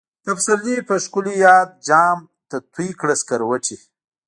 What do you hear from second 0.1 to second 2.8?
د پسرلی په شکلی یاد، جام ته